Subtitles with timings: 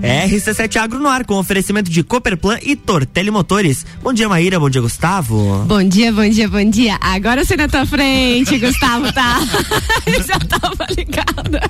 [0.00, 3.84] RC7 Agro no ar com oferecimento de Cooperplan e Tortelli Motores.
[4.02, 4.58] Bom dia, Maíra.
[4.58, 5.64] Bom dia, Gustavo.
[5.66, 6.98] Bom dia, bom dia, bom dia.
[7.00, 9.40] Agora você na tua frente, Gustavo, tá?
[10.26, 11.60] Já tava ligada.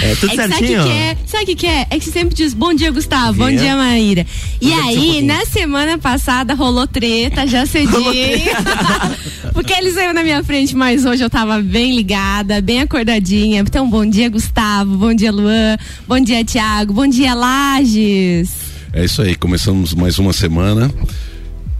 [0.00, 0.82] É tudo é certinho?
[0.82, 1.16] Sabe o que é?
[1.26, 1.86] Sabe que, que é?
[1.90, 4.26] É que você sempre diz bom dia, Gustavo, bom dia, Maíra.
[4.60, 7.90] E aí, um na semana passada rolou treta, já cedi.
[9.52, 13.60] Porque ele saiu na minha frente, mas hoje eu tava bem ligada, bem acordadinha.
[13.60, 18.50] Então, bom dia, Gustavo, bom dia, Luan, bom dia, Tiago, bom dia, Lages.
[18.92, 20.92] É isso aí, começamos mais uma semana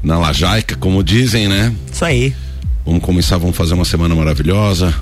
[0.02, 1.72] na Lajaica, como dizem, né?
[1.92, 2.34] Isso aí.
[2.84, 4.94] Vamos começar, vamos fazer uma semana maravilhosa.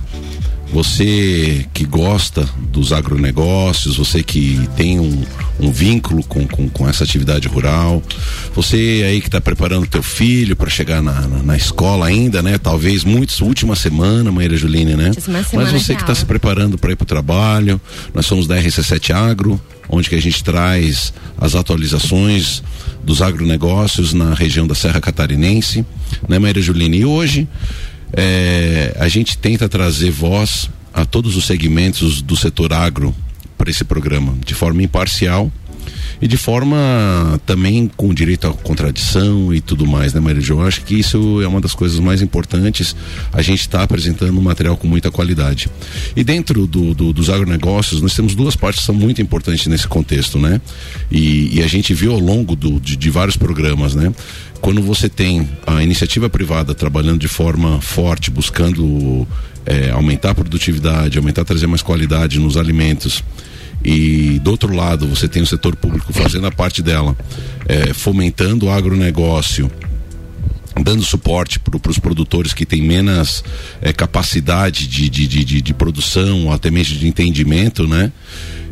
[0.72, 5.24] Você que gosta dos agronegócios, você que tem um,
[5.58, 8.02] um vínculo com, com, com, essa atividade rural,
[8.54, 12.58] você aí que está preparando teu filho para chegar na, na, na, escola ainda, né?
[12.58, 15.10] Talvez muitos, última semana, Maíra Juline, né?
[15.54, 17.80] Mas você que está se preparando para ir para o trabalho,
[18.12, 19.58] nós somos da RC7 Agro,
[19.88, 22.62] onde que a gente traz as atualizações
[23.02, 25.84] dos agronegócios na região da Serra Catarinense,
[26.28, 26.98] né, Maíra Juline?
[26.98, 27.48] E hoje
[28.12, 33.14] é, a gente tenta trazer voz a todos os segmentos do setor agro
[33.56, 35.50] para esse programa, de forma imparcial
[36.20, 40.42] e de forma também com direito à contradição e tudo mais, né, Maria?
[40.48, 42.94] Eu acho que isso é uma das coisas mais importantes.
[43.32, 45.68] A gente está apresentando um material com muita qualidade.
[46.16, 49.86] E dentro do, do, dos agronegócios, nós temos duas partes que são muito importantes nesse
[49.86, 50.60] contexto, né?
[51.10, 54.12] E, e a gente viu ao longo do, de, de vários programas, né?
[54.60, 59.26] quando você tem a iniciativa privada trabalhando de forma forte, buscando
[59.64, 63.22] é, aumentar a produtividade, aumentar, trazer mais qualidade nos alimentos,
[63.84, 67.16] e do outro lado você tem o setor público fazendo a parte dela,
[67.66, 69.70] é, fomentando o agronegócio,
[70.82, 73.44] dando suporte para os produtores que têm menos
[73.80, 78.12] é, capacidade de, de, de, de, produção, até mesmo de entendimento, né?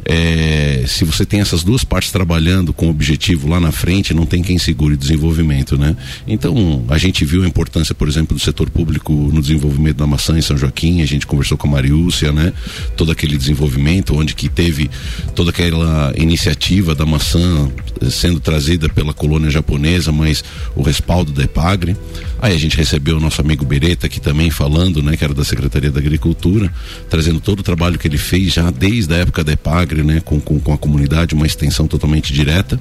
[0.08, 4.40] É, se você tem essas duas partes trabalhando com objetivo lá na frente, não tem
[4.40, 5.96] quem segure desenvolvimento, né?
[6.28, 10.39] Então, a gente viu a importância, por exemplo, do setor público no desenvolvimento da maçã
[10.39, 12.52] em São Joaquim, a gente conversou com a Mariúcia, né?
[12.96, 14.89] Todo aquele desenvolvimento, onde que teve
[15.34, 17.68] toda aquela iniciativa da maçã
[18.08, 20.45] sendo trazida pela colônia japonesa, mas
[20.77, 21.96] o respaldo da EPAGRE.
[22.40, 25.45] Aí a gente recebeu o nosso amigo Beretta aqui também falando, né, que era da
[25.45, 26.72] Secretaria da Agricultura,
[27.08, 30.40] trazendo todo o trabalho que ele fez já desde a época da EPAGRE, né, com,
[30.40, 32.79] com, com a comunidade, uma extensão totalmente direta.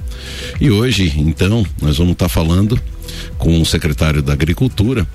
[0.60, 2.80] E hoje, então, nós vamos estar tá falando
[3.38, 5.06] com o secretário da Agricultura,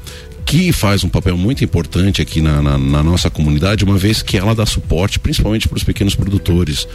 [0.45, 4.37] que faz um papel muito importante aqui na, na, na, nossa comunidade, uma vez que
[4.37, 6.87] ela dá suporte principalmente para os pequenos produtores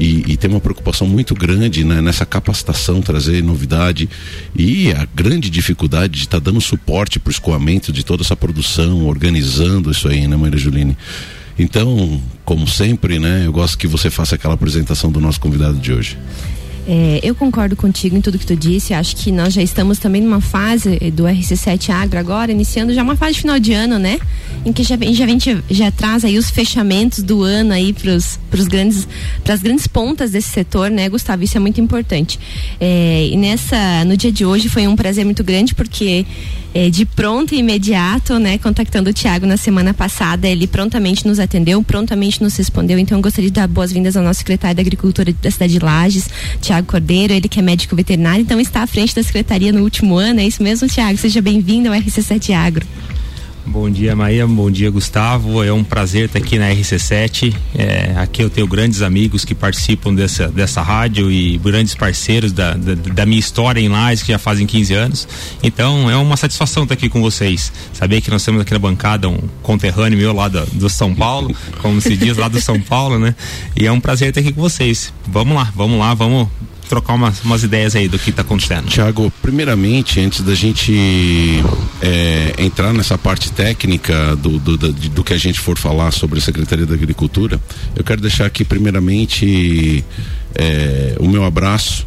[0.00, 4.08] e, e, tem uma preocupação muito grande né, nessa capacitação, trazer novidade
[4.56, 8.34] e a grande dificuldade de estar tá dando suporte para o escoamento de toda essa
[8.34, 10.96] produção, organizando isso aí, né, Maria Juline?
[11.58, 15.92] Então, como sempre, né, eu gosto que você faça aquela apresentação do nosso convidado de
[15.92, 16.18] hoje.
[16.86, 18.92] É, eu concordo contigo em tudo que tu disse.
[18.92, 23.02] Acho que nós já estamos também numa fase eh, do RC7 Agro agora, iniciando já
[23.02, 24.18] uma fase final de ano, né?
[24.66, 28.38] Em que já, já, já, já traz aí os fechamentos do ano aí para os
[28.68, 29.08] grandes,
[29.42, 31.42] para as grandes pontas desse setor, né, Gustavo?
[31.42, 32.38] Isso é muito importante.
[32.78, 36.26] É, e nessa, no dia de hoje foi um prazer muito grande porque
[36.74, 41.38] é, de pronto e imediato, né, contactando o Tiago na semana passada, ele prontamente nos
[41.38, 42.98] atendeu, prontamente nos respondeu.
[42.98, 46.28] Então, gostaria de dar boas-vindas ao nosso secretário da Agricultura da cidade de Lages,
[46.60, 50.16] Tiago Cordeiro, ele que é médico veterinário, então está à frente da secretaria no último
[50.16, 50.40] ano.
[50.40, 51.16] É isso mesmo, Tiago?
[51.16, 52.84] Seja bem-vindo ao RC7 Agro.
[53.66, 54.46] Bom dia, Maia.
[54.46, 55.64] Bom dia, Gustavo.
[55.64, 57.54] É um prazer estar aqui na RC7.
[57.74, 62.74] É, aqui eu tenho grandes amigos que participam dessa, dessa rádio e grandes parceiros da,
[62.74, 65.28] da, da minha história em Lages, que já fazem 15 anos.
[65.62, 67.72] Então, é uma satisfação estar aqui com vocês.
[67.94, 71.54] Saber que nós temos aqui na bancada um conterrâneo meu lá do, do São Paulo,
[71.80, 73.34] como se diz lá do São Paulo, né?
[73.74, 75.10] E é um prazer estar aqui com vocês.
[75.26, 76.48] Vamos lá, vamos lá, vamos
[76.94, 78.86] trocar umas, umas ideias aí do que está acontecendo.
[78.86, 80.94] Tiago, primeiramente, antes da gente
[82.00, 86.38] é, entrar nessa parte técnica do, do, do, do, que a gente for falar sobre
[86.38, 87.60] a Secretaria da Agricultura,
[87.96, 90.04] eu quero deixar aqui primeiramente
[90.54, 92.06] é, o meu abraço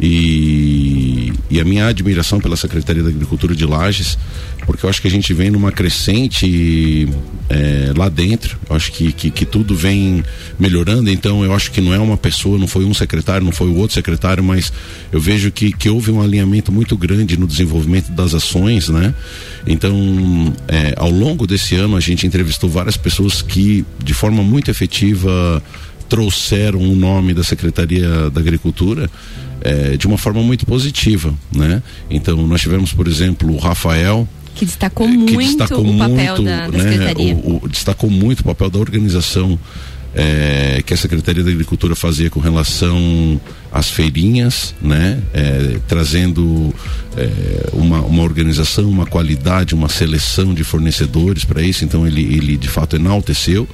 [0.00, 4.16] e, e, a minha admiração pela Secretaria da Agricultura de Lages,
[4.64, 7.08] porque eu acho que a gente vem numa crescente
[7.48, 10.22] é, lá dentro, eu acho que, que, que, tudo vem
[10.58, 13.68] melhorando, então eu acho que não é uma pessoa, não foi um secretário, não foi
[13.68, 14.72] o outro secretário, mas
[15.10, 19.14] eu vejo que, que houve um alinhamento muito grande no desenvolvimento das ações, né?
[19.66, 24.70] Então, é, ao longo desse ano, a gente entrevistou várias pessoas que, de forma muito
[24.70, 25.62] efetiva,
[26.08, 29.10] trouxeram o nome da Secretaria da Agricultura
[29.60, 31.82] é, de uma forma muito positiva, né?
[32.10, 36.42] Então nós tivemos, por exemplo, o Rafael que destacou que muito destacou o papel muito,
[36.42, 39.56] da, da né, o, o, destacou muito o papel da organização
[40.14, 43.40] é, que a Secretaria da Agricultura fazia com relação
[43.72, 45.20] às feirinhas, né?
[45.32, 46.74] É, trazendo
[47.16, 52.56] é, uma, uma organização, uma qualidade, uma seleção de fornecedores para isso, então ele, ele
[52.56, 53.68] de fato enalteceu.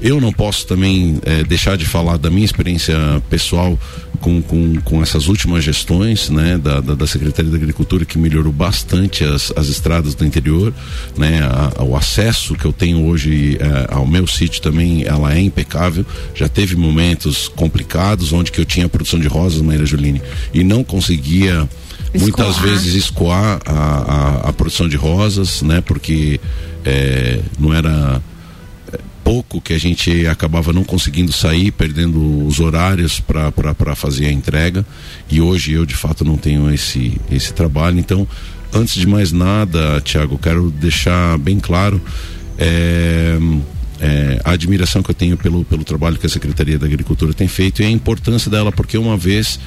[0.00, 2.96] Eu não posso também é, deixar de falar da minha experiência
[3.28, 3.78] pessoal
[4.20, 8.52] com, com, com essas últimas gestões né, da, da, da, Secretaria da Agricultura que melhorou
[8.52, 10.72] bastante as, as estradas do interior,
[11.16, 15.40] né, a, o acesso que eu tenho hoje é, ao meu sítio também ela é
[15.40, 16.04] impecável.
[16.34, 20.22] Já teve momentos complicados onde que eu tinha produção de rosas, Maíra Juline,
[20.52, 21.68] e não conseguia
[22.14, 22.20] escoar.
[22.20, 26.40] muitas vezes escoar a, a, a, produção de rosas, né, porque
[26.84, 28.20] é, não era
[29.22, 34.86] pouco que a gente acabava não conseguindo sair, perdendo os horários para fazer a entrega.
[35.30, 37.98] E hoje eu de fato não tenho esse, esse trabalho.
[37.98, 38.26] Então,
[38.72, 42.00] antes de mais nada, Tiago, quero deixar bem claro
[42.58, 43.38] é,
[44.00, 47.48] é, a admiração que eu tenho pelo, pelo trabalho que a Secretaria da Agricultura tem
[47.48, 49.58] feito e a importância dela, porque uma vez.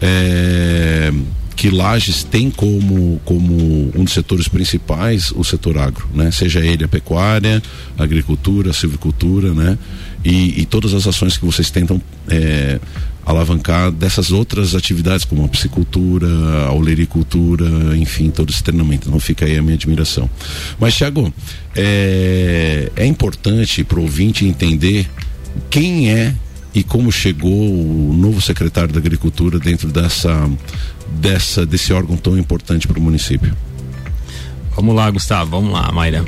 [0.00, 1.10] É,
[1.56, 6.30] que Lages tem como, como um dos setores principais o setor agro, né?
[6.30, 7.62] Seja ele a pecuária,
[7.96, 9.78] a agricultura, a silvicultura, né?
[10.22, 12.78] E, e todas as ações que vocês tentam é,
[13.26, 16.28] alavancar dessas outras atividades como a piscicultura,
[16.68, 19.08] a olericultura, enfim, todo esse treinamento.
[19.08, 20.30] Então fica aí a minha admiração.
[20.78, 21.34] Mas, Tiago,
[21.74, 25.10] é, é importante para o ouvinte entender
[25.68, 26.32] quem é
[26.72, 30.48] e como chegou o novo secretário da Agricultura dentro dessa
[31.08, 33.56] dessa desse órgão tão importante para o município?
[34.76, 36.24] Vamos lá, Gustavo, vamos lá, Mayra.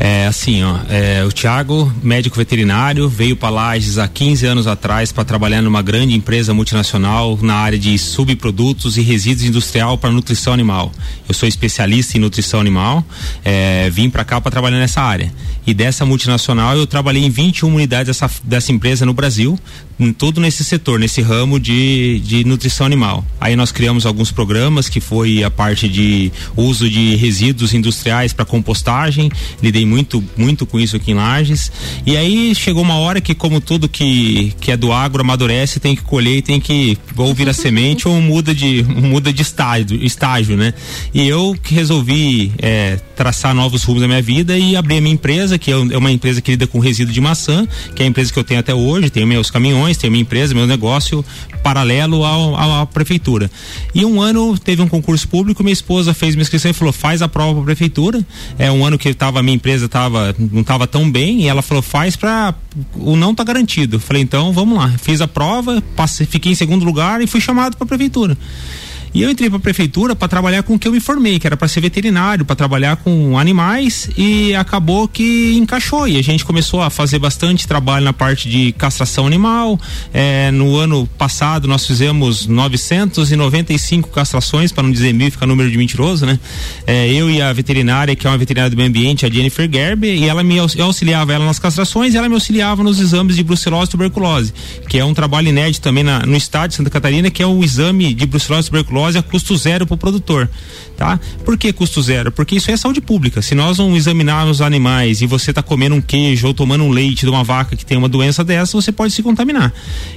[0.00, 5.10] É assim, ó, é, o Thiago, médico veterinário, veio para Lages há 15 anos atrás
[5.10, 10.52] para trabalhar numa grande empresa multinacional na área de subprodutos e resíduos industrial para nutrição
[10.52, 10.92] animal.
[11.28, 13.04] Eu sou especialista em nutrição animal,
[13.44, 15.32] é, vim para cá para trabalhar nessa área.
[15.66, 19.58] E dessa multinacional eu trabalhei em 21 unidades dessa, dessa empresa no Brasil,
[19.98, 23.24] em, todo nesse setor, nesse ramo de, de nutrição animal.
[23.40, 28.44] Aí nós criamos alguns programas que foi a parte de uso de resíduos industriais para
[28.44, 29.30] compostagem,
[29.60, 31.72] lidei muito, muito com isso aqui em Lages.
[32.06, 35.96] E aí chegou uma hora que, como tudo que, que é do agro amadurece, tem
[35.96, 40.56] que colher e tem que ou vira semente ou muda de, muda de estágio, estágio,
[40.56, 40.74] né?
[41.12, 45.14] E eu que resolvi é, traçar novos rumos da minha vida e abrir a minha
[45.14, 48.08] empresa, que é, é uma empresa que lida com resíduo de maçã, que é a
[48.08, 51.24] empresa que eu tenho até hoje, tenho meus caminhões, tenho minha empresa, meu negócio
[51.62, 53.50] paralelo ao, à prefeitura.
[53.94, 57.20] E um ano teve um concurso público, minha esposa fez minha inscrição e falou: faz
[57.20, 58.24] a prova para a prefeitura.
[58.58, 61.48] É um ano que estava a minha empresa empresa tava, não estava tão bem e
[61.48, 62.54] ela falou, faz para
[62.94, 64.00] o não tá garantido.
[64.00, 64.92] Falei, então vamos lá.
[64.98, 68.36] Fiz a prova, passei, fiquei em segundo lugar e fui chamado para a prefeitura.
[69.14, 71.46] E eu entrei para a prefeitura para trabalhar com o que eu me formei, que
[71.46, 76.44] era para ser veterinário, para trabalhar com animais e acabou que encaixou e a gente
[76.44, 79.80] começou a fazer bastante trabalho na parte de castração animal.
[80.12, 85.78] É, no ano passado nós fizemos 995 castrações, para não dizer mil, fica número de
[85.78, 86.38] mentiroso, né?
[86.86, 90.14] É, eu e a veterinária, que é uma veterinária do meio ambiente, a Jennifer Gerber,
[90.14, 93.88] e ela me auxiliava ela nas castrações e ela me auxiliava nos exames de brucelose
[93.88, 94.52] e tuberculose,
[94.88, 97.64] que é um trabalho inédito também na, no estado de Santa Catarina, que é o
[97.64, 100.50] exame de brucelose e tuberculose tuberculose a custo zero para o produtor,
[100.96, 101.18] tá?
[101.44, 102.32] Por que custo zero?
[102.32, 103.40] Porque isso é saúde pública.
[103.40, 106.90] Se nós não examinarmos os animais e você está comendo um queijo ou tomando um
[106.90, 109.72] leite de uma vaca que tem uma doença dessa, você pode se contaminar.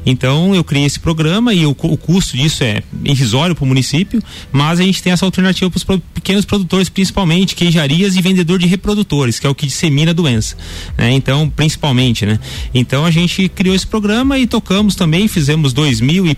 [0.06, 4.22] Então eu criei esse programa e o, o custo disso é irrisório para o município,
[4.52, 8.58] mas a gente tem essa alternativa para os pro, pequenos produtores, principalmente queijarias e vendedor
[8.58, 10.56] de reprodutores, que é o que dissemina a doença,
[10.98, 11.12] né?
[11.12, 12.40] Então, principalmente, né?
[12.74, 16.36] Então a gente criou esse programa e tocamos também, fizemos dois mil e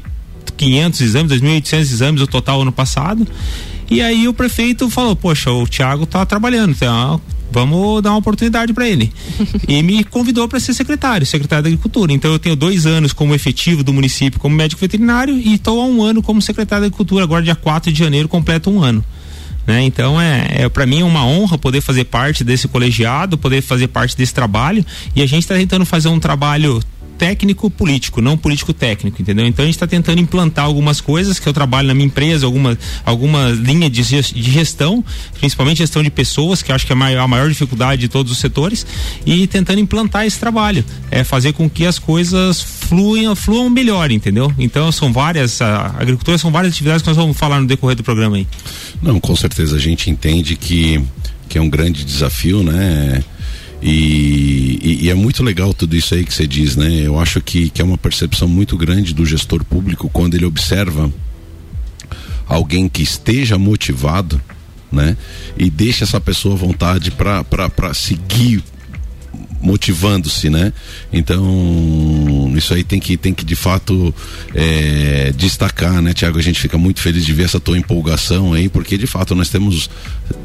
[0.58, 3.28] 2.500 exames, 2.800 exames o total ano passado.
[3.90, 8.74] E aí o prefeito falou: Poxa, o Thiago tá trabalhando, então vamos dar uma oportunidade
[8.74, 9.14] para ele.
[9.68, 12.12] e me convidou para ser secretário, secretário da Agricultura.
[12.12, 15.86] Então eu tenho dois anos como efetivo do município como médico veterinário e estou há
[15.86, 17.24] um ano como secretário da Agricultura.
[17.24, 19.06] Agora, dia 4 de janeiro, completo um ano.
[19.66, 19.84] Né?
[19.84, 23.88] Então é, é para mim é uma honra poder fazer parte desse colegiado, poder fazer
[23.88, 26.82] parte desse trabalho e a gente está tentando fazer um trabalho
[27.24, 29.48] técnico político, não político técnico, entendeu?
[29.48, 32.78] Então a gente está tentando implantar algumas coisas que eu trabalho na minha empresa, alguma,
[33.06, 35.02] alguma linha de, de gestão,
[35.40, 38.30] principalmente gestão de pessoas, que acho que é a maior, a maior dificuldade de todos
[38.30, 38.86] os setores,
[39.26, 44.54] e tentando implantar esse trabalho, é fazer com que as coisas fluam, fluam melhor, entendeu?
[44.60, 48.04] Então são várias, a agricultura são várias atividades que nós vamos falar no decorrer do
[48.04, 48.46] programa aí.
[49.02, 51.02] Não, com certeza a gente entende que
[51.54, 53.24] que é um grande desafio, né?
[53.86, 56.90] E, e, e, é muito legal tudo isso aí que você diz, né?
[56.90, 61.12] Eu acho que, que é uma percepção muito grande do gestor público quando ele observa
[62.48, 64.42] alguém que esteja motivado,
[64.90, 65.18] né?
[65.58, 68.64] E deixa essa pessoa à vontade para seguir
[69.64, 70.74] motivando-se, né?
[71.12, 74.14] Então, isso aí tem que, tem que de fato
[74.54, 76.38] é, destacar, né, Tiago?
[76.38, 79.50] A gente fica muito feliz de ver essa tua empolgação aí, porque de fato nós
[79.50, 79.90] temos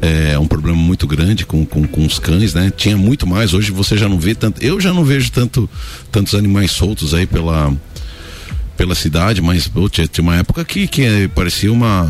[0.01, 2.71] é, um problema muito grande com, com, com os cães, né?
[2.75, 5.69] Tinha muito mais, hoje você já não vê tanto, eu já não vejo tanto,
[6.11, 7.75] tantos animais soltos aí pela
[8.77, 12.09] pela cidade, mas pô, tinha, tinha uma época que, que parecia uma,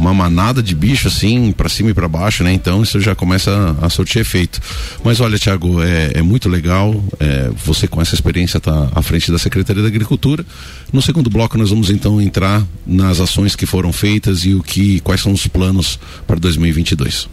[0.00, 2.52] uma manada de bicho assim, para cima e para baixo, né?
[2.52, 4.60] Então isso já começa a, a surtir efeito.
[5.04, 9.30] Mas olha, Tiago, é, é, muito legal é, você com essa experiência tá à frente
[9.30, 10.44] da Secretaria da Agricultura.
[10.92, 15.00] No segundo bloco nós vamos então entrar nas ações que foram feitas e o que,
[15.00, 17.28] quais são os planos para 2022.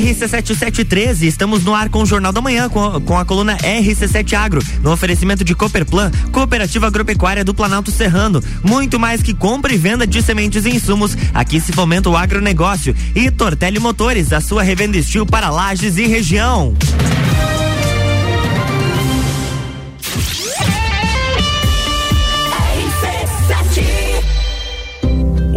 [0.00, 4.62] RC7713, estamos no ar com o Jornal da Manhã, com, com a coluna RC7 Agro,
[4.82, 8.42] no oferecimento de Cooperplan, Cooperativa Agropecuária do Planalto Serrano.
[8.62, 12.94] Muito mais que compra e venda de sementes e insumos, aqui se fomenta o agronegócio.
[13.14, 16.74] E Tortelli Motores, a sua revenda estilo para lajes e região.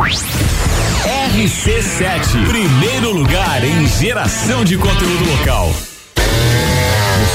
[0.00, 5.70] RC7, primeiro lugar em geração de conteúdo local.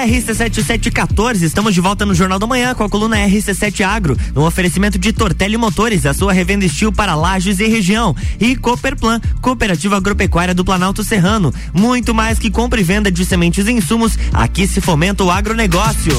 [0.00, 4.98] RC7714, estamos de volta no Jornal da Manhã com a coluna RC7 Agro, no oferecimento
[4.98, 10.54] de Tortelli Motores, a sua revenda estilo para lajes e região, e Cooperplan, Cooperativa Agropecuária
[10.54, 11.52] do Planalto Serrano.
[11.72, 16.18] Muito mais que compra e venda de sementes e insumos, aqui se fomenta o agronegócio.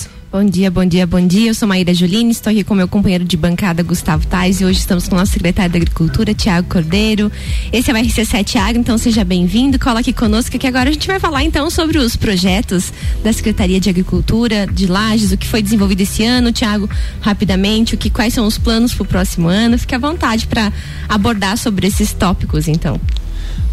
[0.31, 1.49] Bom dia, bom dia, bom dia.
[1.49, 4.79] Eu sou Maíra Juline, estou aqui com meu companheiro de bancada Gustavo Tais e hoje
[4.79, 7.29] estamos com o nosso secretário da Agricultura, Tiago Cordeiro.
[7.69, 11.05] Esse é o RC7 Agro, então seja bem-vindo, cola aqui conosco que agora a gente
[11.05, 15.61] vai falar então sobre os projetos da Secretaria de Agricultura de Lages, o que foi
[15.61, 19.77] desenvolvido esse ano, Tiago, rapidamente, o que quais são os planos para o próximo ano.
[19.77, 20.71] Fique à vontade para
[21.09, 22.97] abordar sobre esses tópicos, então.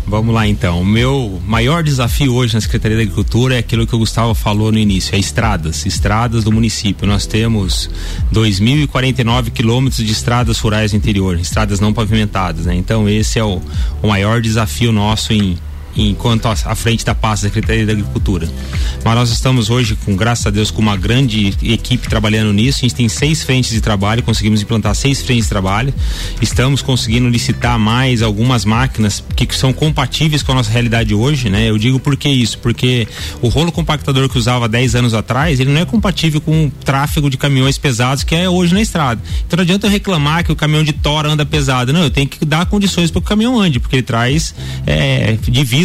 [0.09, 0.81] Vamos lá então.
[0.81, 4.73] O meu maior desafio hoje na Secretaria da Agricultura é aquilo que o Gustavo falou
[4.73, 7.07] no início, é estradas, estradas do município.
[7.07, 7.91] Nós temos
[8.33, 12.75] 2.049 quilômetros de estradas rurais no interior, estradas não pavimentadas, né?
[12.75, 13.61] Então esse é o,
[14.03, 15.59] o maior desafio nosso em
[15.99, 18.49] enquanto à frente da pasta da Secretaria da Agricultura.
[19.05, 22.79] Mas nós estamos hoje, com graças a Deus, com uma grande equipe trabalhando nisso.
[22.79, 25.93] A gente tem seis frentes de trabalho, conseguimos implantar seis frentes de trabalho.
[26.41, 31.69] Estamos conseguindo licitar mais algumas máquinas que são compatíveis com a nossa realidade hoje, né?
[31.69, 32.59] Eu digo por que isso?
[32.59, 33.07] Porque
[33.41, 37.31] o rolo compactador que usava 10 anos atrás, ele não é compatível com o tráfego
[37.31, 39.21] de caminhões pesados que é hoje na estrada.
[39.47, 41.93] Então não adianta eu reclamar que o caminhão de tora anda pesado.
[41.93, 44.55] Não, eu tenho que dar condições para que o caminhão ande, porque ele traz
[44.87, 45.39] é,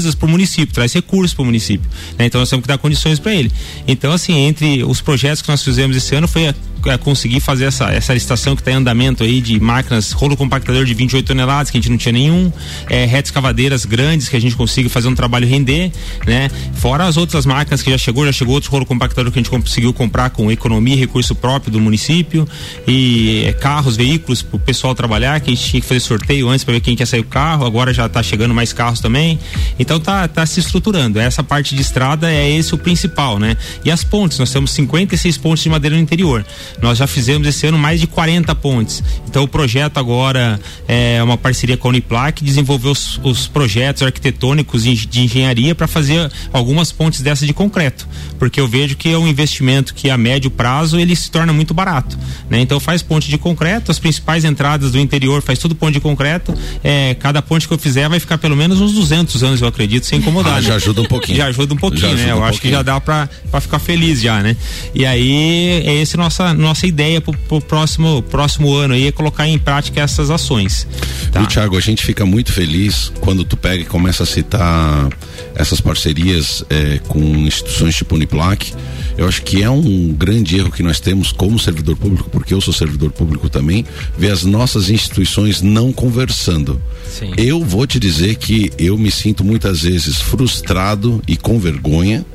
[0.03, 1.89] divisas para o município, traz recursos para o município.
[2.17, 2.25] Né?
[2.25, 3.51] Então nós temos que dar condições para ele.
[3.87, 6.55] Então, assim, entre os projetos que nós fizemos esse ano foi a
[6.99, 10.93] conseguir fazer essa, essa licitação que está em andamento aí de máquinas, rolo compactador de
[10.93, 12.51] 28 toneladas, que a gente não tinha nenhum,
[12.89, 15.91] é, retas cavadeiras grandes que a gente consiga fazer um trabalho render,
[16.25, 16.49] né?
[16.75, 19.49] Fora as outras máquinas que já chegou, já chegou outros rolo compactador que a gente
[19.49, 22.47] conseguiu comprar com economia e recurso próprio do município
[22.87, 26.49] e é, carros, veículos para o pessoal trabalhar, que a gente tinha que fazer sorteio
[26.49, 29.39] antes para ver quem quer sair o carro, agora já está chegando mais carros também.
[29.79, 31.19] Então tá, tá se estruturando.
[31.19, 33.57] Essa parte de estrada é esse o principal, né?
[33.83, 36.45] E as pontes, nós temos 56 pontes de madeira no interior.
[36.81, 39.03] Nós já fizemos esse ano mais de 40 pontes.
[39.27, 44.83] Então o projeto agora é uma parceria com a Uniplac, desenvolveu os, os projetos arquitetônicos
[44.83, 49.27] de engenharia para fazer algumas pontes dessas de concreto, porque eu vejo que é um
[49.27, 52.17] investimento que a médio prazo ele se torna muito barato,
[52.49, 52.59] né?
[52.59, 56.53] Então faz ponte de concreto, as principais entradas do interior faz tudo ponte de concreto,
[56.83, 60.05] é, cada ponte que eu fizer vai ficar pelo menos uns 200 anos, eu acredito,
[60.05, 60.53] sem incomodar.
[60.53, 60.67] Ah, né?
[60.67, 61.37] Já ajuda um pouquinho.
[61.37, 62.31] Já ajuda um pouquinho, né?
[62.31, 63.27] Eu um acho que já dá para
[63.61, 64.55] ficar feliz já, né?
[64.93, 69.47] E aí é essa nossa nossa ideia pro, pro próximo próximo ano aí é colocar
[69.47, 70.87] em prática essas ações.
[71.31, 71.41] Tá?
[71.41, 75.09] E Thiago, a gente fica muito feliz quando tu pega e começa a citar
[75.55, 78.73] essas parcerias é, com instituições tipo Uniplac.
[79.17, 82.59] Eu acho que é um grande erro que nós temos como servidor público, porque eu
[82.59, 83.85] sou servidor público também,
[84.17, 86.81] ver as nossas instituições não conversando.
[87.07, 87.31] Sim.
[87.37, 92.25] Eu vou te dizer que eu me sinto muitas vezes frustrado e com vergonha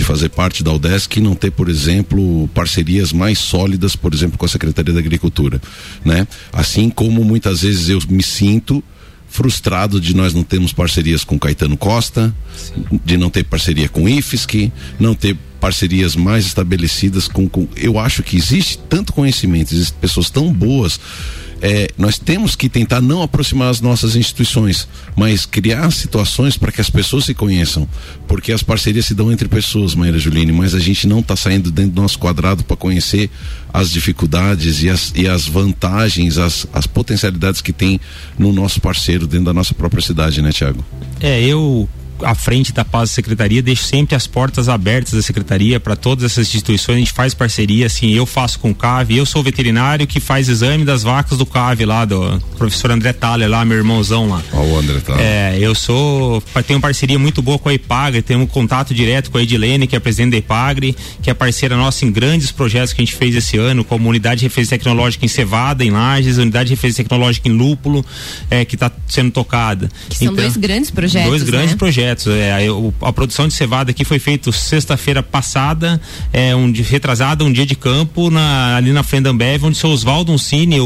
[0.00, 4.38] de fazer parte da UDESC e não ter, por exemplo, parcerias mais sólidas, por exemplo,
[4.38, 5.60] com a Secretaria da Agricultura,
[6.02, 6.26] né?
[6.50, 8.82] Assim como muitas vezes eu me sinto
[9.28, 12.98] frustrado de nós não termos parcerias com Caetano Costa, Sim.
[13.04, 18.22] de não ter parceria com IFSC, não ter parcerias mais estabelecidas com, com eu acho
[18.22, 20.98] que existe tanto conhecimento, existem pessoas tão boas
[21.60, 26.80] é, nós temos que tentar não aproximar as nossas instituições, mas criar situações para que
[26.80, 27.86] as pessoas se conheçam,
[28.26, 31.70] porque as parcerias se dão entre pessoas, Maíra Juline, mas a gente não está saindo
[31.70, 33.30] dentro do nosso quadrado para conhecer
[33.72, 38.00] as dificuldades e as, e as vantagens, as, as potencialidades que tem
[38.38, 40.84] no nosso parceiro dentro da nossa própria cidade, né, Tiago?
[41.20, 41.88] É, eu
[42.22, 46.46] à frente da Paz Secretaria, deixo sempre as portas abertas da Secretaria para todas essas
[46.48, 50.20] instituições, a gente faz parceria, assim, eu faço com o CAV, eu sou veterinário que
[50.20, 54.42] faz exame das vacas do CAV lá, do professor André Thaler lá, meu irmãozão lá.
[54.52, 55.24] Ó, o André Thaler.
[55.24, 59.38] É, eu sou, tenho parceria muito boa com a Ipagre, tenho um contato direto com
[59.38, 63.00] a Edilene, que é presidente da Ipagre, que é parceira nossa em grandes projetos que
[63.00, 66.68] a gente fez esse ano, como unidade de referência tecnológica em Cevada, em Lages, unidade
[66.68, 68.04] de referência tecnológica em Lúpulo,
[68.50, 69.88] é, que está sendo tocada.
[70.08, 71.28] Que são então, dois grandes projetos.
[71.28, 71.76] Dois grandes né?
[71.76, 72.68] projetos É,
[73.00, 76.00] a, produção de cevada aqui foi feita sexta-feira passada,
[76.32, 79.90] é, um retrasada, um dia de campo na, ali na frente Ambev, onde o seu
[79.90, 80.78] Oswaldo Uncini,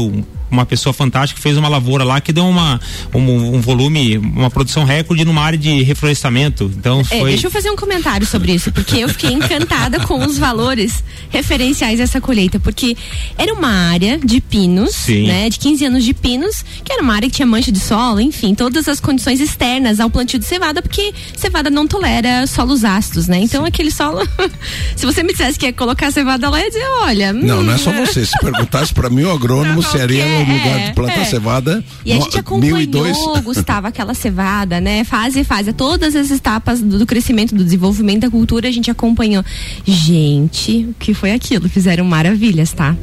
[0.55, 2.79] uma pessoa fantástica que fez uma lavoura lá que deu uma
[3.13, 6.71] um, um volume, uma produção recorde numa área de reflorestamento.
[6.77, 7.29] Então é, foi...
[7.31, 11.99] deixa eu fazer um comentário sobre isso, porque eu fiquei encantada com os valores referenciais
[11.99, 12.95] dessa colheita, porque
[13.37, 15.27] era uma área de pinos, Sim.
[15.27, 18.21] né, de 15 anos de pinos, que era uma área que tinha mancha de solo,
[18.21, 23.27] enfim, todas as condições externas ao plantio de cevada, porque cevada não tolera solos ácidos,
[23.27, 23.39] né?
[23.39, 23.67] Então Sim.
[23.67, 24.27] aquele solo,
[24.95, 27.63] se você me dissesse que ia colocar cevada lá, eu ia dizer, olha, não, hum,
[27.63, 28.05] não é só hum.
[28.05, 28.25] você.
[28.25, 31.25] Se perguntasse para mim o agrônomo seria no lugar de plantar é.
[31.25, 31.83] cevada.
[32.05, 35.03] E a gente acompanhou, Gustavo, aquela cevada, né?
[35.03, 39.43] Fase fase, todas as etapas do, do, crescimento, do desenvolvimento da cultura, a gente acompanhou.
[39.85, 41.69] Gente, o que foi aquilo?
[41.69, 42.95] Fizeram maravilhas, tá?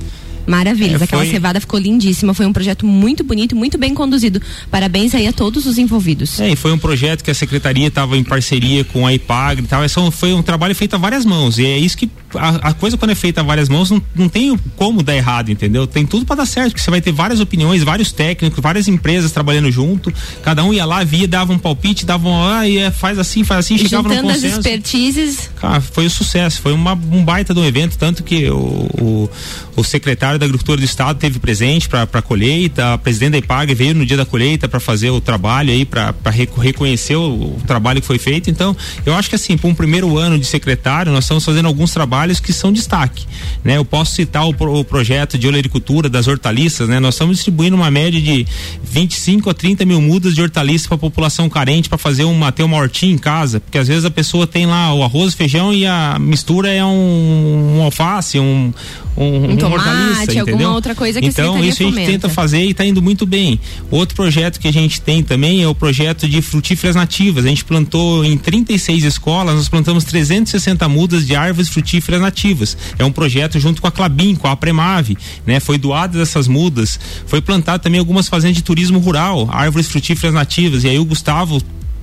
[0.47, 4.41] Maravilhas, é, aquela cevada ficou lindíssima, foi um projeto muito bonito, muito bem conduzido.
[4.71, 6.41] Parabéns aí a todos os envolvidos.
[6.41, 9.69] É, e foi um projeto que a secretaria estava em parceria com a IPAGRE e
[9.69, 9.85] tal.
[9.85, 11.59] Esse foi um trabalho feito a várias mãos.
[11.59, 14.29] E é isso que a, a coisa quando é feita a várias mãos não, não
[14.29, 15.87] tem como dar errado, entendeu?
[15.87, 19.33] Tem tudo para dar certo, porque você vai ter várias opiniões, vários técnicos, várias empresas
[19.33, 20.13] trabalhando junto.
[20.43, 23.61] Cada um ia lá, via, dava um palpite, dava um, ah, e faz assim, faz
[23.61, 24.47] assim, chegava no consenso.
[24.47, 25.51] as expertises.
[25.61, 29.31] Cara, foi um sucesso, foi uma, um baita do evento, tanto que o, o,
[29.77, 33.39] o secretário secretário da Agricultura do Estado teve presente para a colheita, a presidente da
[33.39, 36.15] IPAG veio no dia da colheita para fazer o trabalho aí, para
[36.59, 38.51] reconhecer o, o, trabalho que foi feito.
[38.51, 41.93] Então, eu acho que assim, para um primeiro ano de secretário, nós estamos fazendo alguns
[41.93, 43.27] trabalhos que são destaque.
[43.65, 43.77] Né?
[43.77, 47.01] Eu posso citar o, o projeto de olericultura das hortaliças, né?
[47.01, 48.47] Nós estamos distribuindo uma média de
[48.83, 52.63] 25 a 30 mil mudas de hortaliças para a população carente para fazer uma, ter
[52.63, 55.87] uma hortinha em casa, porque às vezes a pessoa tem lá o arroz, feijão e
[55.87, 58.73] a mistura é um, um alface, um,
[59.17, 60.55] um, um, tomate, hortaliça, entendeu?
[60.55, 63.61] alguma outra coisa que Então, isso a gente tenta fazer e está indo muito bem.
[63.91, 67.45] Outro projeto que a gente tem também é o projeto de frutíferas nativas.
[67.45, 72.77] A gente plantou em 36 escolas, nós plantamos 360 mudas de árvores frutíferas nativas.
[72.99, 75.61] É um projeto junto com a Clabin, com a Premave, né?
[75.61, 76.99] Foi doadas essas mudas.
[77.27, 80.85] Foi plantado também algumas fazendas de turismo rural, árvores frutíferas nativas.
[80.85, 81.63] E aí o Gustavo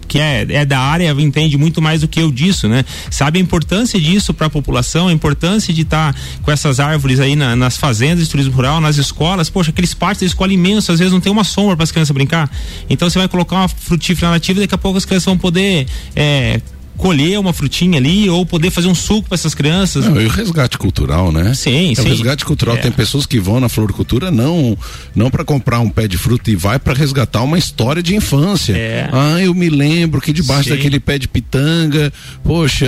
[0.09, 2.83] que é, é da área entende muito mais do que eu disso, né?
[3.11, 7.19] Sabe a importância disso para a população, a importância de estar tá com essas árvores
[7.19, 9.49] aí na, nas fazendas de turismo rural, nas escolas.
[9.49, 12.11] Poxa, aqueles parques da escola imensos, às vezes não tem uma sombra para as crianças
[12.11, 12.49] brincar.
[12.89, 16.59] Então você vai colocar uma frutífera nativa, daqui a pouco as crianças vão poder é,
[16.99, 20.05] colher uma frutinha ali ou poder fazer um suco para essas crianças.
[20.05, 21.53] Não, e o resgate cultural, né?
[21.53, 22.01] Sim, é, sim.
[22.01, 22.79] O resgate cultural é.
[22.79, 24.77] tem pessoas que vão na floricultura não
[25.15, 28.73] não para comprar um pé de fruta e vai para resgatar uma história de infância.
[28.73, 29.09] É.
[29.11, 30.75] Ah, eu me lembro que debaixo sim.
[30.75, 32.11] daquele pé de pitanga,
[32.43, 32.87] poxa,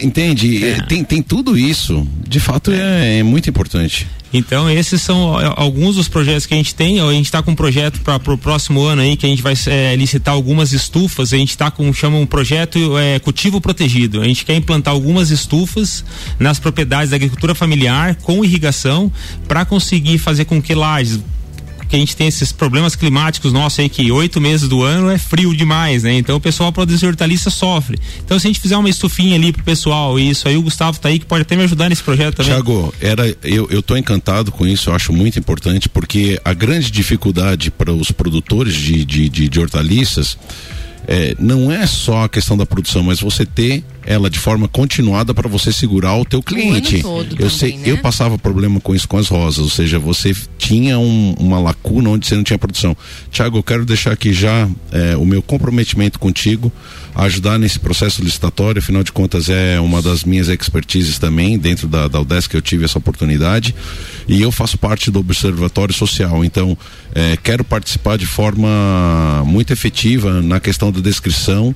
[0.00, 0.64] entende?
[0.64, 0.82] É.
[0.82, 2.06] Tem tem tudo isso.
[2.26, 4.08] De fato é, é muito importante.
[4.32, 7.00] Então, esses são alguns dos projetos que a gente tem.
[7.00, 9.54] A gente está com um projeto para o próximo ano aí que a gente vai
[9.66, 11.32] é, licitar algumas estufas.
[11.32, 14.20] A gente está com chama um projeto é, cultivo protegido.
[14.22, 16.04] A gente quer implantar algumas estufas
[16.38, 19.12] nas propriedades da agricultura familiar com irrigação
[19.46, 21.20] para conseguir fazer com que lajes
[21.92, 25.18] que a gente tem esses problemas climáticos nossos aí que oito meses do ano é
[25.18, 26.14] frio demais, né?
[26.14, 27.98] Então o pessoal produzir hortaliça sofre.
[28.24, 31.10] Então se a gente fizer uma estufinha ali pro pessoal, isso aí o Gustavo tá
[31.10, 32.50] aí que pode até me ajudar nesse projeto também.
[32.50, 36.90] Tiago, era eu eu tô encantado com isso, eu acho muito importante porque a grande
[36.90, 40.38] dificuldade para os produtores de, de, de, de hortaliças
[41.06, 45.32] é, não é só a questão da produção, mas você ter ela de forma continuada
[45.32, 46.96] para você segurar o teu cliente.
[46.98, 47.82] O todo eu também, sei, né?
[47.86, 52.10] eu passava problema com isso com as rosas, ou seja, você tinha um- uma lacuna
[52.10, 52.96] onde você não tinha produção.
[53.30, 56.72] Tiago, eu quero deixar aqui já é, o meu comprometimento contigo
[57.14, 62.08] ajudar nesse processo licitatório, afinal de contas é uma das minhas expertises também, dentro da,
[62.08, 63.74] da UDESC que eu tive essa oportunidade,
[64.26, 66.76] e eu faço parte do Observatório Social, então
[67.14, 71.74] é, quero participar de forma muito efetiva na questão da descrição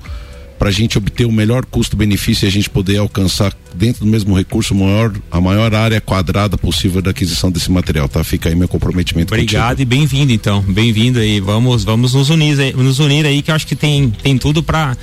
[0.58, 4.34] para a gente obter o melhor custo-benefício e a gente poder alcançar dentro do mesmo
[4.36, 8.24] recurso maior, a maior área quadrada possível da aquisição desse material, tá?
[8.24, 9.82] Fica aí meu comprometimento Obrigado contigo.
[9.82, 11.40] e bem-vindo então, bem-vindo aí.
[11.40, 14.62] Vamos, vamos nos unir, aí- nos unir aí que eu acho que tem, tem tudo
[14.62, 14.96] para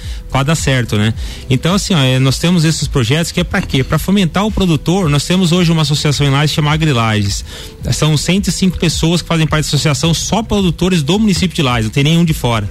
[0.43, 1.13] dar certo, né?
[1.49, 3.83] Então assim, ó, eh, nós temos esses projetos que é para quê?
[3.83, 5.09] Para fomentar o produtor.
[5.09, 7.45] Nós temos hoje uma associação em Lages chamada Agrilages.
[7.91, 11.91] São 105 pessoas que fazem parte da associação, só produtores do município de Lages, não
[11.91, 12.67] tem nenhum de fora.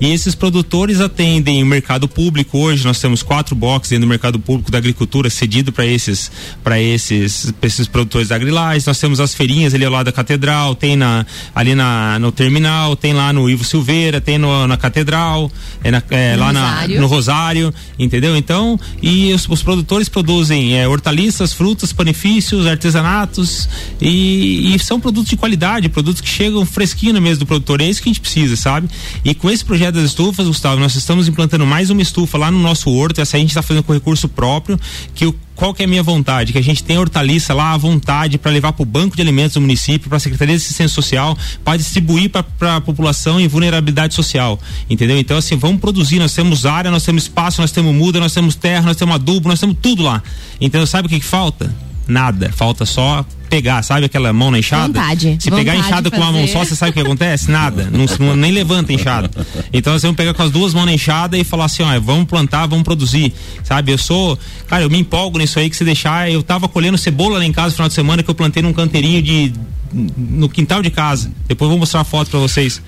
[0.00, 2.84] E esses produtores atendem o mercado público hoje.
[2.84, 6.30] Nós temos quatro boxes dentro do mercado público da agricultura cedido para esses
[6.62, 8.86] para esses pra esses produtores da Agrilages.
[8.86, 12.96] Nós temos as feirinhas ali ao lado da catedral, tem na ali na no terminal,
[12.96, 15.50] tem lá no Ivo Silveira, tem no, na catedral,
[15.82, 16.60] é, na- é, No lá na,
[17.00, 18.36] no Rosário, entendeu?
[18.36, 23.68] Então, e os, os produtores produzem é, hortaliças, frutas, benefícios, artesanatos
[24.00, 27.80] e, e são produtos de qualidade, produtos que chegam fresquinho na mesa do produtor.
[27.80, 28.88] É isso que a gente precisa, sabe?
[29.24, 32.58] E com esse projeto das estufas, Gustavo, nós estamos implantando mais uma estufa lá no
[32.58, 33.20] nosso horto.
[33.20, 34.78] Essa a gente está fazendo com recurso próprio,
[35.14, 36.52] que o qual que é a minha vontade?
[36.52, 39.54] Que a gente tenha hortaliça lá à vontade para levar para o banco de alimentos
[39.54, 44.14] do município, para a Secretaria de Assistência Social, para distribuir para a população em vulnerabilidade
[44.14, 44.58] social.
[44.90, 45.18] Entendeu?
[45.18, 46.18] Então, assim, vamos produzir.
[46.18, 49.48] Nós temos área, nós temos espaço, nós temos muda, nós temos terra, nós temos adubo,
[49.48, 50.22] nós temos tudo lá.
[50.60, 50.86] Entendeu?
[50.86, 51.72] Sabe o que, que falta?
[52.06, 52.50] Nada.
[52.52, 54.88] Falta só pegar, sabe aquela mão na enxada?
[55.00, 55.36] Vontade.
[55.38, 57.50] Se pegar a Vontade enxada com uma mão só, você sabe o que acontece?
[57.50, 57.88] Nada.
[58.18, 59.30] Não, nem levanta a enxada.
[59.72, 62.24] Então nós vamos pegar com as duas mãos na enxada e falar assim, ó, vamos
[62.24, 63.32] plantar, vamos produzir.
[63.62, 63.92] Sabe?
[63.92, 64.38] Eu sou.
[64.66, 66.30] Cara, eu me empolgo nisso aí que se deixar.
[66.30, 68.72] Eu tava colhendo cebola lá em casa no final de semana que eu plantei num
[68.72, 69.52] canteirinho de.
[69.92, 71.30] no quintal de casa.
[71.46, 72.82] Depois eu vou mostrar a foto pra vocês.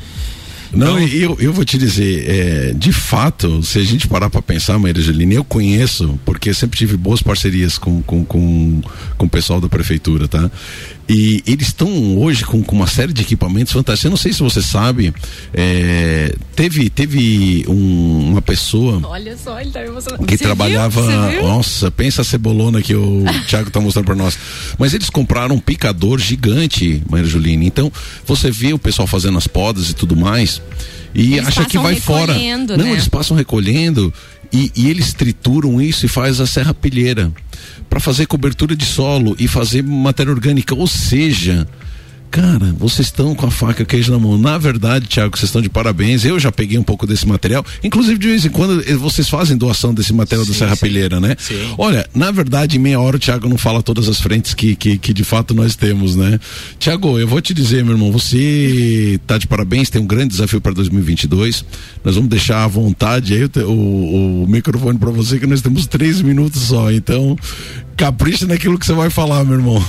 [0.72, 4.42] Não, Então- eu, eu vou te dizer, é, de fato, se a gente parar para
[4.42, 8.80] pensar, Maria Angelina, eu conheço, porque eu sempre tive boas parcerias com, com, com,
[9.16, 10.50] com o pessoal da prefeitura, tá?
[11.08, 14.04] E eles estão hoje com, com uma série de equipamentos fantásticos.
[14.06, 15.14] Eu não sei se você sabe,
[15.54, 21.00] é, teve, teve um- uma pessoa Olha só, ele tá que Você trabalhava.
[21.02, 21.30] viu?
[21.30, 21.42] Viu?
[21.48, 24.36] Nossa, pensa a cebolona que o Thiago tá mostrando para nós.
[24.78, 27.66] Mas eles compraram um picador gigante, Maria Juline.
[27.66, 27.90] Então,
[28.26, 30.60] você vê o pessoal fazendo as podas e tudo mais.
[31.14, 32.34] E Eles acha que vai fora.
[32.34, 32.92] Não, né?
[32.92, 34.12] eles passam recolhendo
[34.52, 37.32] e, e eles trituram isso e faz a serrapilheira
[37.88, 40.74] para fazer cobertura de solo e fazer matéria orgânica.
[40.74, 41.66] Ou seja,
[42.30, 44.36] Cara, vocês estão com a faca e queijo na mão.
[44.36, 46.24] Na verdade, Thiago, vocês estão de parabéns.
[46.24, 47.64] Eu já peguei um pouco desse material.
[47.82, 51.36] Inclusive, de vez em quando, eh, vocês fazem doação desse material da Sim, Serrapilheira, né?
[51.38, 51.74] Sim.
[51.78, 54.98] Olha, na verdade, em meia hora o Thiago não fala todas as frentes que, que,
[54.98, 56.38] que de fato nós temos, né?
[56.78, 60.60] Thiago, eu vou te dizer, meu irmão, você tá de parabéns, tem um grande desafio
[60.60, 61.64] para 2022.
[62.04, 65.86] Nós vamos deixar à vontade aí o, o, o microfone para você, que nós temos
[65.86, 66.90] três minutos só.
[66.90, 67.36] Então,
[67.96, 69.82] capricha naquilo que você vai falar, meu irmão.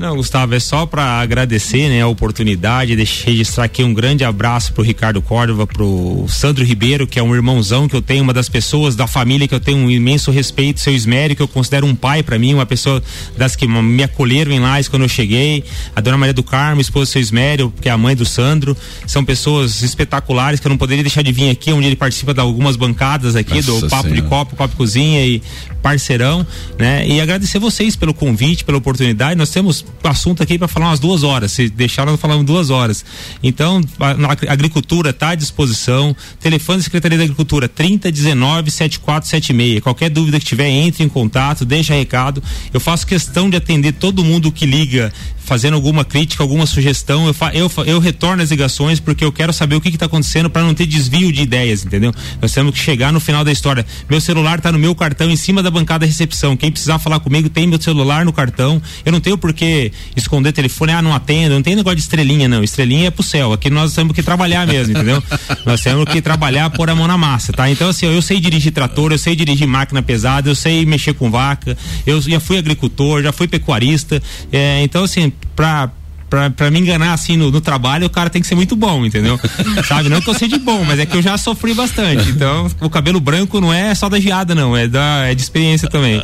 [0.00, 3.84] Não, Gustavo, é só para agradecer né, a oportunidade, deixar registrar aqui.
[3.84, 8.00] Um grande abraço pro Ricardo Córdova, pro Sandro Ribeiro, que é um irmãozão que eu
[8.00, 11.42] tenho, uma das pessoas da família que eu tenho um imenso respeito, seu Ismério, que
[11.42, 13.02] eu considero um pai para mim, uma pessoa
[13.36, 17.04] das que me acolheram em Lais quando eu cheguei, a dona Maria do Carmo, esposa
[17.04, 18.74] do seu Ismério, que é a mãe do Sandro,
[19.06, 22.40] são pessoas espetaculares que eu não poderia deixar de vir aqui, onde ele participa de
[22.40, 24.30] algumas bancadas aqui, do Nossa Papo de Senhora.
[24.30, 25.42] Copo, Copo Cozinha e
[25.82, 26.46] parceirão,
[26.78, 27.06] né?
[27.06, 29.36] E agradecer vocês pelo convite, pela oportunidade.
[29.36, 31.52] Nós temos assunto aqui para falar umas duas horas.
[31.52, 33.04] Se deixar, nós falamos duas horas.
[33.42, 36.14] Então, a, a agricultura está à disposição.
[36.38, 39.80] Telefone da Secretaria da Agricultura 3019 7476.
[39.82, 42.42] Qualquer dúvida que tiver, entre em contato, deixa recado.
[42.72, 45.12] Eu faço questão de atender todo mundo que liga
[45.50, 49.52] fazendo alguma crítica, alguma sugestão, eu, fa, eu, eu retorno as ligações porque eu quero
[49.52, 52.14] saber o que está acontecendo para não ter desvio de ideias, entendeu?
[52.40, 53.84] Nós temos que chegar no final da história.
[54.08, 56.56] Meu celular está no meu cartão em cima da bancada da recepção.
[56.56, 58.80] Quem precisar falar comigo tem meu celular no cartão.
[59.04, 62.46] Eu não tenho por que esconder telefone, ah, não atendo, não tem negócio de estrelinha,
[62.46, 62.62] não.
[62.62, 63.52] Estrelinha é pro céu.
[63.52, 65.20] Aqui nós temos que trabalhar mesmo, entendeu?
[65.66, 67.68] nós temos que trabalhar, pôr a mão na massa, tá?
[67.68, 71.28] Então, assim, eu sei dirigir trator, eu sei dirigir máquina pesada, eu sei mexer com
[71.28, 74.22] vaca, eu já fui agricultor, já fui pecuarista.
[74.52, 75.90] É, então, assim, pra,
[76.28, 79.04] pra, pra me enganar assim no, no, trabalho, o cara tem que ser muito bom,
[79.04, 79.38] entendeu?
[79.86, 80.08] Sabe?
[80.08, 82.30] Não que eu seja bom, mas é que eu já sofri bastante.
[82.30, 85.88] Então, o cabelo branco não é só da geada, não, é, da, é de experiência
[85.88, 86.22] também.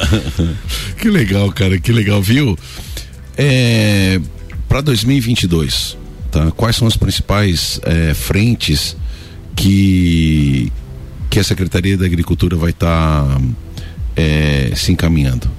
[0.98, 2.56] que legal, cara, que legal, viu?
[3.36, 4.20] É,
[4.68, 5.98] para 2022,
[6.30, 6.50] tá?
[6.52, 8.96] Quais são as principais é, frentes
[9.54, 10.72] que
[11.28, 13.40] que a Secretaria da Agricultura vai estar tá,
[14.16, 15.50] é, se encaminhando?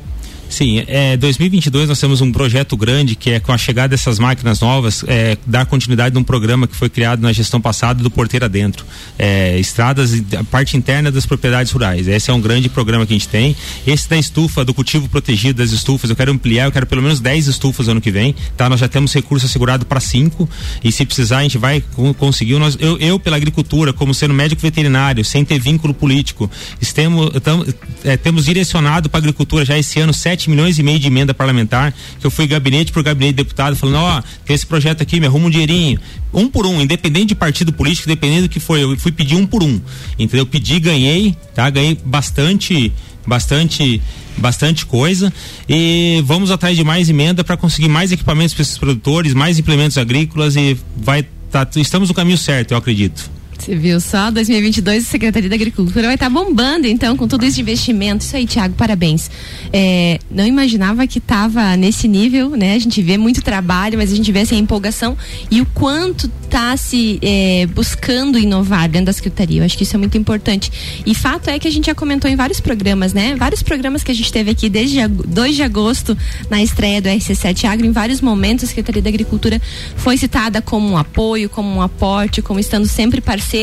[0.50, 4.60] Sim, é, 2022 nós temos um projeto grande que é com a chegada dessas máquinas
[4.62, 8.86] novas, é, dar continuidade num programa que foi criado na gestão passada do Porteira Dentro.
[9.20, 12.08] É, estradas, a parte interna das propriedades rurais.
[12.08, 13.56] Esse é um grande programa que a gente tem.
[13.86, 17.20] Esse da estufa, do cultivo protegido das estufas, eu quero ampliar, eu quero pelo menos
[17.20, 18.34] 10 estufas ano que vem.
[18.56, 18.70] Tá?
[18.70, 20.50] Nós já temos recurso assegurado para cinco
[20.84, 21.84] e se precisar a gente vai
[22.18, 22.58] conseguir.
[22.58, 26.50] Nós, eu, eu, pela agricultura, como sendo médico veterinário, sem ter vínculo político,
[26.82, 27.66] estamos, tam,
[28.04, 31.34] é, temos direcionado para agricultura já esse ano sete 7 milhões e meio de emenda
[31.34, 35.20] parlamentar, que eu fui gabinete por gabinete de deputado, falando, ó, oh, esse projeto aqui,
[35.20, 36.00] me arruma um dinheirinho.
[36.34, 39.46] Um por um, independente de partido político, dependendo do que foi, eu fui pedir um
[39.46, 39.82] por um.
[40.20, 40.46] Entendeu?
[40.46, 41.70] Pedi, ganhei, tá?
[41.70, 42.94] Ganhei bastante,
[43.26, 44.02] bastante
[44.40, 45.34] bastante coisa
[45.68, 49.98] e vamos atrás de mais emenda para conseguir mais equipamentos para esses produtores, mais implementos
[49.98, 53.32] agrícolas e vai tá, estamos no caminho certo, eu acredito.
[53.68, 54.32] Você viu só?
[54.32, 58.24] 2022 a Secretaria da Agricultura vai estar tá bombando, então, com tudo isso de investimento.
[58.24, 59.30] Isso aí, Tiago, parabéns.
[59.74, 62.76] É, não imaginava que estava nesse nível, né?
[62.76, 65.18] A gente vê muito trabalho, mas a gente vê assim, a empolgação
[65.52, 69.60] e o quanto está se é, buscando inovar dentro da Secretaria.
[69.60, 70.72] Eu acho que isso é muito importante.
[71.06, 73.36] E fato é que a gente já comentou em vários programas, né?
[73.36, 76.18] Vários programas que a gente teve aqui desde 2 de agosto,
[76.50, 79.62] na estreia do RC7 Agro, em vários momentos a Secretaria da Agricultura
[79.98, 83.57] foi citada como um apoio, como um aporte, como estando sempre parceira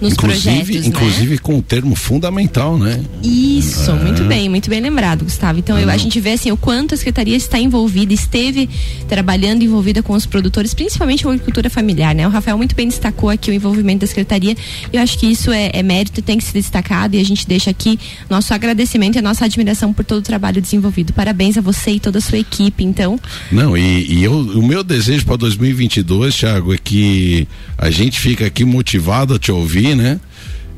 [0.00, 0.68] nos inclusive, projetos.
[0.70, 0.86] Né?
[0.88, 1.38] Inclusive né?
[1.42, 3.00] com o termo fundamental, né?
[3.22, 5.58] Isso, muito bem, muito bem lembrado, Gustavo.
[5.58, 8.68] Então eu, a gente vê assim o quanto a Secretaria está envolvida, esteve
[9.08, 12.26] trabalhando envolvida com os produtores, principalmente a agricultura familiar, né?
[12.26, 14.56] O Rafael muito bem destacou aqui o envolvimento da Secretaria.
[14.92, 17.70] Eu acho que isso é, é mérito, tem que ser destacado e a gente deixa
[17.70, 21.12] aqui nosso agradecimento e a nossa admiração por todo o trabalho desenvolvido.
[21.12, 23.18] Parabéns a você e toda a sua equipe, então.
[23.50, 28.46] Não, e, e eu, o meu desejo para 2022, Thiago, é que a gente fica
[28.46, 30.20] aqui motivado a te ouvir, né?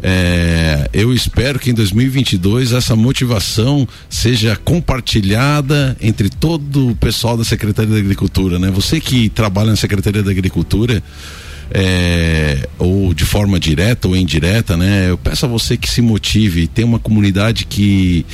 [0.03, 7.45] É, eu espero que em 2022 essa motivação seja compartilhada entre todo o pessoal da
[7.45, 8.71] Secretaria da Agricultura, né?
[8.71, 11.03] Você que trabalha na Secretaria da Agricultura,
[11.73, 15.11] é, ou de forma direta ou indireta, né?
[15.11, 18.25] Eu peço a você que se motive, tem uma comunidade que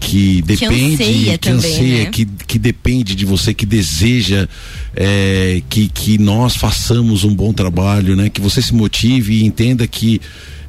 [0.00, 2.10] que depende, que anseia, que, também, anseia né?
[2.10, 4.48] que, que depende de você, que deseja
[4.94, 8.28] é, que, que nós façamos um bom trabalho, né?
[8.28, 10.20] Que você se motive e entenda que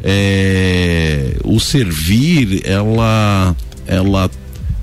[0.03, 4.31] é, o servir, ela, ela,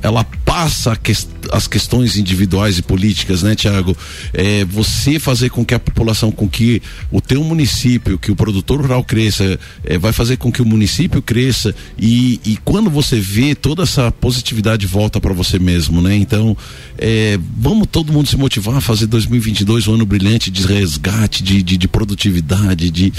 [0.03, 1.13] ela passa que,
[1.53, 3.97] as questões individuais e políticas, né, Tiago?
[4.33, 8.81] É, você fazer com que a população, com que o teu município, que o produtor
[8.81, 13.55] rural cresça, é, vai fazer com que o município cresça e, e quando você vê
[13.55, 16.17] toda essa positividade volta para você mesmo, né?
[16.17, 16.57] Então,
[16.99, 21.63] é, vamos todo mundo se motivar a fazer 2022 um ano brilhante de resgate, de,
[21.63, 23.13] de, de produtividade, de,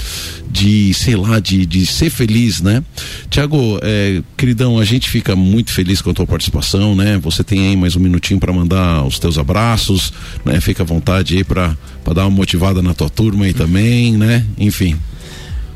[0.50, 2.82] de, sei lá, de, de ser feliz, né?
[3.30, 7.18] Tiago, é, queridão, a gente fica muito feliz com a tua participação, né?
[7.18, 10.12] Você tem aí mais um minutinho para mandar os teus abraços,
[10.44, 10.60] né?
[10.60, 11.76] Fica à vontade aí para
[12.14, 14.44] dar uma motivada na tua turma aí também, né?
[14.58, 14.96] Enfim.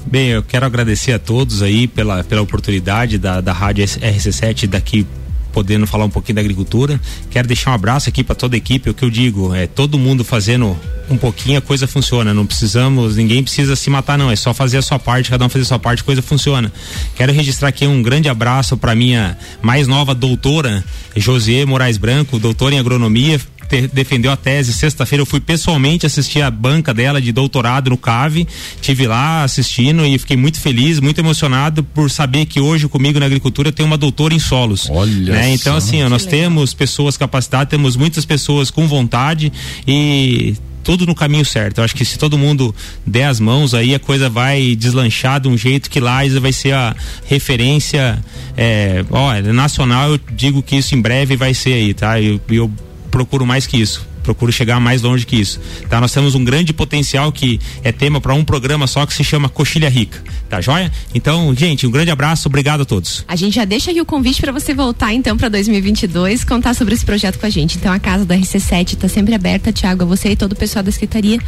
[0.05, 5.07] Bem, eu quero agradecer a todos aí pela, pela oportunidade da, da Rádio RC7 daqui
[5.53, 7.01] podendo falar um pouquinho da agricultura.
[7.31, 8.91] Quero deixar um abraço aqui para toda a equipe.
[8.91, 10.77] O que eu digo é todo mundo fazendo
[11.11, 12.33] um pouquinho, a coisa funciona.
[12.33, 14.31] Não precisamos, ninguém precisa se matar, não.
[14.31, 16.73] É só fazer a sua parte, cada um fazer a sua parte, a coisa funciona.
[17.15, 20.85] Quero registrar aqui um grande abraço para minha mais nova doutora,
[21.15, 23.41] José Moraes Branco, doutora em agronomia,
[23.81, 24.73] defendeu a tese.
[24.73, 28.47] Sexta-feira eu fui pessoalmente assistir a banca dela de doutorado no CAVE.
[28.81, 33.27] Tive lá assistindo e fiquei muito feliz, muito emocionado por saber que hoje comigo na
[33.27, 34.89] agricultura tem uma doutora em solos.
[34.91, 35.33] Olha.
[35.33, 35.55] Né?
[35.55, 36.41] Então, assim, ó, nós legal.
[36.41, 39.53] temos pessoas capacitadas, temos muitas pessoas com vontade
[39.87, 41.79] e tudo no caminho certo.
[41.79, 42.75] Eu acho que se todo mundo
[43.07, 46.75] der as mãos aí, a coisa vai deslanchar de um jeito que lá vai ser
[46.75, 46.95] a
[47.27, 48.23] referência
[48.57, 50.13] é, ó, nacional.
[50.13, 52.21] Eu digo que isso em breve vai ser aí, tá?
[52.21, 52.71] Eu, eu
[53.13, 54.05] procuro mais que isso.
[54.23, 55.61] procuro chegar mais longe que isso.
[55.89, 56.01] Tá?
[56.01, 59.49] Nós temos um grande potencial que é tema para um programa só que se chama
[59.49, 60.23] Coxilha Rica.
[60.49, 60.91] Tá joia?
[61.15, 63.25] Então, gente, um grande abraço, obrigado a todos.
[63.29, 66.95] A gente já deixa aqui o convite para você voltar então para 2022, contar sobre
[66.95, 67.77] esse projeto com a gente.
[67.77, 70.83] Então a casa da RC7 está sempre aberta, Tiago, a você e todo o pessoal
[70.83, 71.39] da secretaria.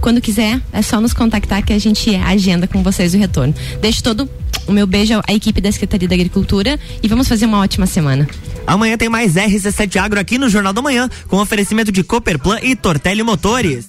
[0.00, 3.54] Quando quiser, é só nos contactar que a gente agenda com vocês o retorno.
[3.80, 4.28] Deixo todo
[4.66, 8.28] o meu beijo à equipe da Secretaria da Agricultura e vamos fazer uma ótima semana.
[8.66, 12.76] Amanhã tem mais RC7 Agro aqui no Jornal da Manhã, com oferecimento de Cooperplan e
[12.76, 13.80] Tortelli Motores.